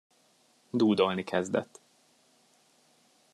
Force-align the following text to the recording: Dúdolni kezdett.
Dúdolni 0.73 1.23
kezdett. 1.23 1.81